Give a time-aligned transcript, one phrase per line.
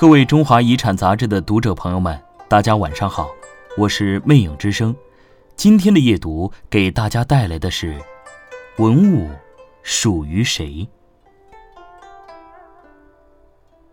[0.00, 2.18] 各位《中华遗产》杂志的读者朋友们，
[2.48, 3.30] 大家晚上好，
[3.76, 4.96] 我是魅影之声。
[5.56, 8.00] 今天的夜读给大家带来的是：
[8.78, 9.28] 文物
[9.82, 10.88] 属于谁？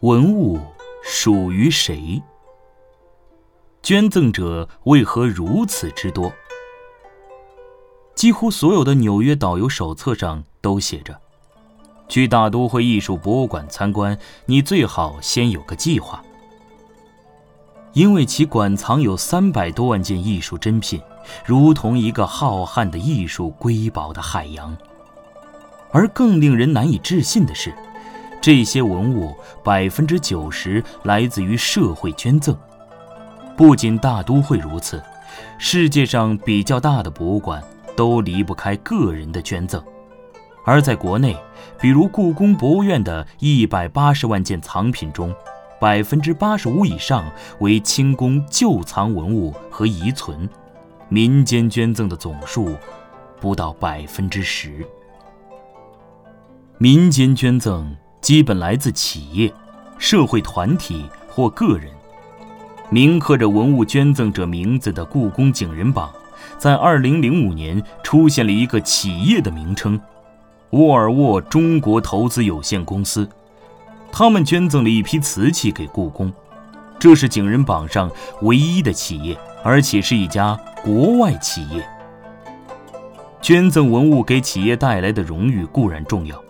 [0.00, 0.60] 文物
[1.02, 2.22] 属于谁？
[3.82, 6.30] 捐赠者为何如此之多？
[8.14, 11.18] 几乎所有的纽约导游手册上都写着。
[12.08, 16.22] 去大都会艺术博物馆参观，你最好先有个计划，
[17.92, 21.00] 因为其馆藏有三百多万件艺术珍品，
[21.44, 24.76] 如同一个浩瀚的艺术瑰宝的海洋。
[25.90, 27.72] 而更令人难以置信的是，
[28.40, 32.56] 这些文物百分之九十来自于社会捐赠。
[33.56, 35.02] 不仅大都会如此，
[35.56, 37.62] 世界上比较大的博物馆
[37.96, 39.80] 都离不开个人的捐赠。
[40.64, 41.36] 而在国内，
[41.78, 45.34] 比如故宫博物院的一百八十万件藏品中，
[45.78, 50.48] 百分之八十五以上为清宫旧藏文物和遗存，
[51.08, 52.74] 民间捐赠的总数
[53.40, 54.86] 不到百分之十。
[56.78, 59.52] 民间捐赠基本来自企业、
[59.98, 61.92] 社会团体或个人。
[62.90, 66.10] 铭刻着文物捐赠者名字的故宫景仁榜，
[66.58, 70.00] 在二零零五年出现了一个企业的名称。
[70.74, 73.28] 沃尔沃中国投资有限公司，
[74.10, 76.32] 他们捐赠了一批瓷器给故宫，
[76.98, 78.10] 这是景仁榜上
[78.42, 81.88] 唯一的企业，而且是一家国外企业。
[83.40, 86.42] 捐赠文物给企业带来的荣誉固然重要，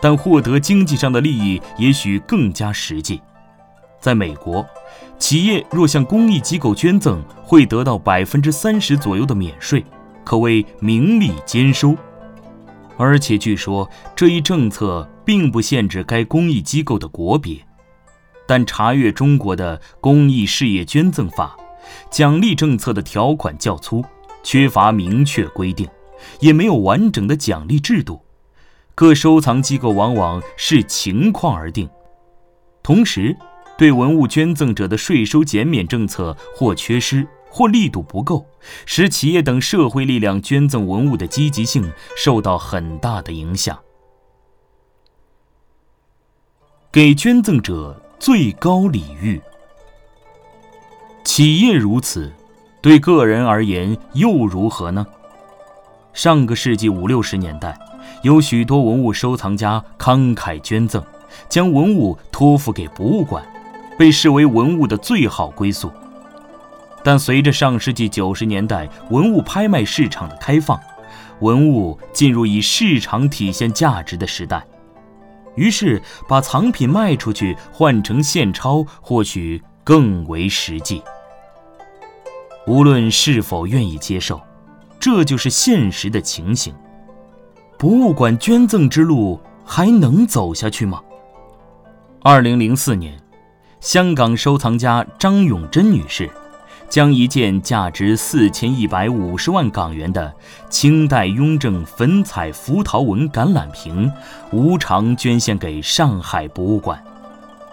[0.00, 3.20] 但获得经济上的利益也许更加实际。
[4.00, 4.64] 在美国，
[5.18, 9.84] 企业若向公益机构捐赠，会得到百分之三十左右的免税，
[10.24, 11.94] 可谓名利兼收。
[12.98, 17.56] 而且据说这一政策并不限制该公益机构的国别，
[18.46, 21.56] 但查阅中国的公益事业捐赠法，
[22.10, 24.04] 奖励政策的条款较粗，
[24.42, 25.88] 缺乏明确规定，
[26.40, 28.20] 也没有完整的奖励制度，
[28.96, 31.88] 各收藏机构往往视情况而定，
[32.82, 33.36] 同时
[33.76, 37.24] 对文物捐赠者的税收减免政策或缺失。
[37.50, 38.46] 或力度不够，
[38.86, 43.78] 使企业等社会力量捐赠文物的积极性受到很大的影响。
[46.90, 49.40] 给捐赠者最高礼遇，
[51.24, 52.32] 企业如此，
[52.80, 55.06] 对个人而言又如何呢？
[56.14, 57.78] 上个世纪五六十年代，
[58.22, 61.04] 有许多文物收藏家慷慨捐赠，
[61.48, 63.46] 将文物托付给博物馆，
[63.98, 65.92] 被视为文物的最好归宿。
[67.04, 70.78] 但随着上世纪九十年代文物拍卖市场的开放，
[71.40, 74.62] 文物进入以市场体现价值的时代，
[75.54, 81.02] 于是把藏品卖出去换成现钞，或许更为实际。
[82.66, 84.40] 无论是否愿意接受，
[85.00, 86.74] 这就是现实的情形。
[87.78, 91.00] 博物馆捐赠之路还能走下去吗？
[92.20, 93.16] 二零零四年，
[93.80, 96.28] 香港收藏家张永珍女士。
[96.88, 100.32] 将一件价值四千一百五十万港元的
[100.70, 104.10] 清代雍正粉彩福桃纹橄榄瓶
[104.50, 107.02] 无偿捐献给上海博物馆，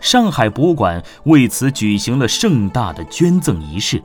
[0.00, 4.02] 上海博物馆为此举行了盛大的捐赠仪式，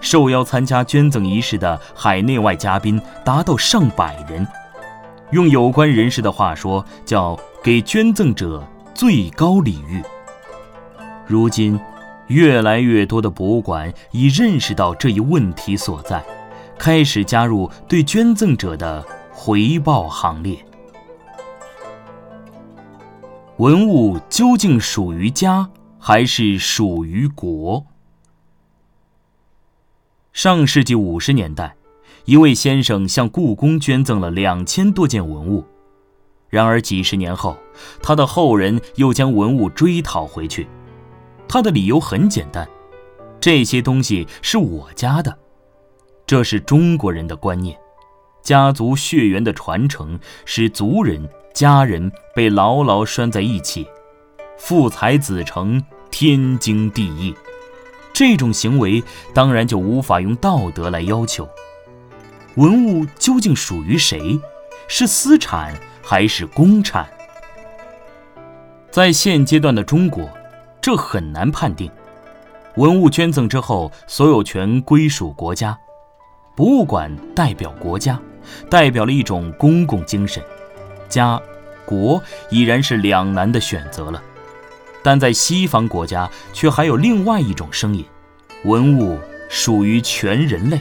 [0.00, 4.46] 受邀参加捐赠仪式的海内外嘉宾达到上百人，
[5.30, 10.02] 用有关人士的话说，叫给捐赠者最高礼遇。
[11.26, 11.78] 如今。
[12.28, 16.24] 越来越多的博物馆已认识到这一问题所在，
[16.78, 20.64] 开始加入对捐赠者的回报行列。
[23.58, 25.68] 文物究竟属于家
[25.98, 27.84] 还是属于国？
[30.32, 31.76] 上世纪五十年代，
[32.24, 35.64] 一位先生向故宫捐赠了两千多件文物，
[36.48, 37.56] 然而几十年后，
[38.02, 40.66] 他的后人又将文物追讨回去。
[41.52, 42.66] 他的理由很简单，
[43.38, 45.36] 这些东西是我家的，
[46.26, 47.78] 这是中国人的观念，
[48.42, 53.86] 家族血缘的传承使族人家人被牢牢拴在一起，
[54.56, 57.34] 父财子承，天经地义。
[58.14, 59.04] 这种行为
[59.34, 61.46] 当然就无法用道德来要求。
[62.54, 64.40] 文物究竟属于谁？
[64.88, 67.06] 是私产还是公产？
[68.90, 70.26] 在现阶段的中国。
[70.82, 71.90] 这很难判定。
[72.76, 75.78] 文物捐赠之后，所有权归属国家，
[76.56, 78.20] 博物馆代表国家，
[78.68, 80.42] 代表了一种公共精神。
[81.08, 81.40] 家、
[81.86, 82.20] 国
[82.50, 84.20] 已然是两难的选择了。
[85.04, 88.04] 但在西方国家却还有另外一种声音：
[88.64, 89.18] 文物
[89.48, 90.80] 属于全人类。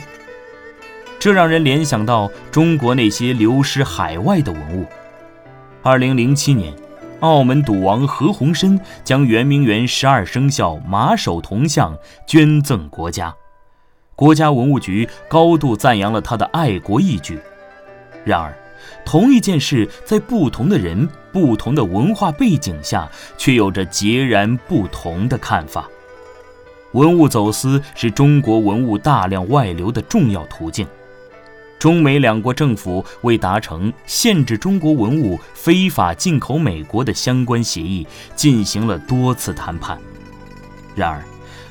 [1.19, 4.87] 这让人联想到中国那些流失海外的文物。
[5.83, 6.73] 二零零七年，
[7.21, 11.95] 澳门赌王何鸿燊将圆明园十二生肖马首铜像
[12.25, 13.33] 捐赠国家，
[14.15, 17.39] 国家文物局高度赞扬了他的爱国义举。
[18.25, 18.51] 然而，
[19.05, 23.07] 同一件事在不同的人、不同的文化背景下，
[23.37, 25.87] 却有着截然不同的看法。
[26.93, 30.87] 文物走私是中国文物大量外流的重要途径。
[31.81, 38.05] 中美两国政府为达成限制中国文物非法进口美国的相关协议，
[38.35, 39.97] 进行了多次谈判。
[40.93, 41.23] 然而，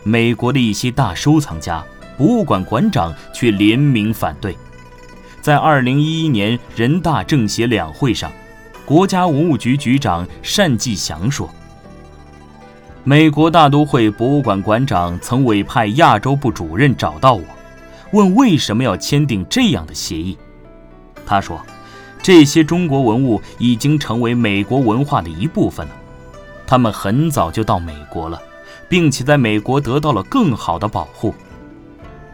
[0.02, 1.84] 美国的一些大收藏家、
[2.18, 4.56] 博物馆馆长却联名反对。
[5.40, 8.32] 在2011年人大政协两会上，
[8.84, 11.48] 国家文物局局长单霁翔说
[13.04, 17.44] ：“美国大都会博物馆馆长曾委派亚洲部主任找到我。”
[18.12, 20.36] 问为什么要签订这样的协议？
[21.24, 21.60] 他说
[22.20, 25.92] ：“这些中国文物已经成为美国文化的一部分了，
[26.66, 28.40] 他们很早就到美国了，
[28.88, 31.32] 并且在美国得到了更好的保护。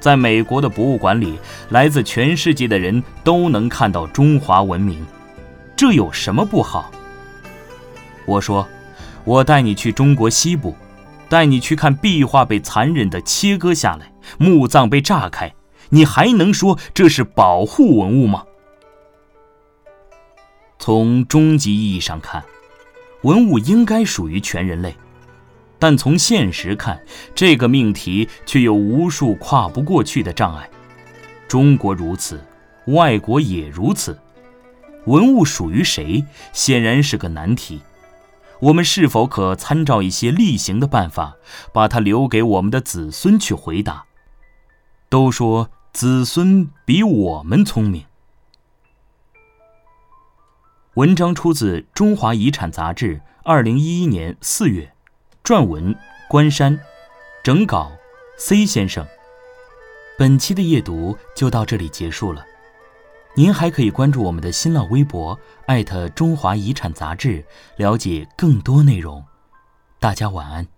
[0.00, 1.38] 在美国的博物馆里，
[1.70, 5.04] 来自全世界的人都能看到中华文明，
[5.76, 6.90] 这有什么不好？”
[8.24, 8.66] 我说
[9.24, 10.74] ：“我带你去中国西部，
[11.28, 15.52] 带你去看壁画被残忍地切割下来，墓葬被炸开。”
[15.90, 18.44] 你还能说这是保护文物吗？
[20.78, 22.44] 从终极意义上看，
[23.22, 24.94] 文物应该属于全人类，
[25.78, 27.02] 但从现实看，
[27.34, 30.68] 这个命题却有无数跨不过去的障碍。
[31.48, 32.44] 中国如此，
[32.88, 34.16] 外国也如此。
[35.06, 37.80] 文物属于谁，显然是个难题。
[38.60, 41.36] 我们是否可参照一些例行的办法，
[41.72, 44.04] 把它留给我们的子孙去回答？
[45.08, 45.70] 都说。
[45.96, 48.04] 子孙比我们聪明。
[50.92, 54.92] 文章出自《中华遗产》杂志，二零一一年四月，
[55.42, 55.96] 撰文
[56.28, 56.78] 关山，
[57.42, 57.90] 整稿
[58.36, 59.06] C 先生。
[60.18, 62.44] 本期的夜读就到这里结束了，
[63.34, 67.42] 您还可以关注我们的新浪微博艾特中华遗产杂志，
[67.76, 69.24] 了解更多内容。
[69.98, 70.75] 大家晚安。